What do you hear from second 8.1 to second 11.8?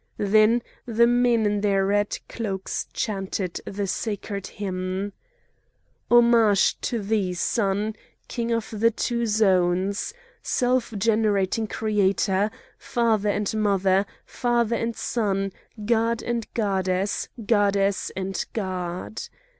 king of the two zones, self generating